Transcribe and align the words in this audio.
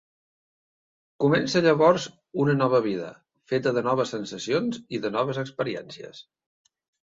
Comença 1.23 1.61
llavors 1.65 2.07
una 2.45 2.55
nova 2.63 2.81
vida, 2.87 3.11
feta 3.53 3.75
de 3.77 3.85
noves 3.91 4.15
sensacions 4.17 4.83
i 4.99 5.05
de 5.07 5.15
noves 5.19 5.43
experiències. 5.45 6.27